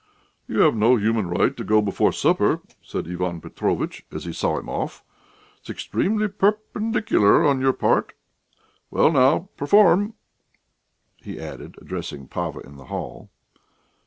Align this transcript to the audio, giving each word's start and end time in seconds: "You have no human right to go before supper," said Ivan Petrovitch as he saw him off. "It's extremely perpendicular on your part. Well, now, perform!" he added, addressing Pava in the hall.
"You 0.47 0.61
have 0.61 0.75
no 0.75 0.95
human 0.95 1.27
right 1.27 1.55
to 1.55 1.63
go 1.63 1.79
before 1.79 2.11
supper," 2.11 2.63
said 2.81 3.07
Ivan 3.07 3.39
Petrovitch 3.39 4.03
as 4.11 4.25
he 4.25 4.33
saw 4.33 4.57
him 4.57 4.67
off. 4.67 5.03
"It's 5.59 5.69
extremely 5.69 6.27
perpendicular 6.27 7.45
on 7.45 7.61
your 7.61 7.73
part. 7.73 8.13
Well, 8.89 9.11
now, 9.11 9.49
perform!" 9.57 10.15
he 11.17 11.39
added, 11.39 11.75
addressing 11.79 12.27
Pava 12.29 12.65
in 12.65 12.77
the 12.77 12.85
hall. 12.85 13.29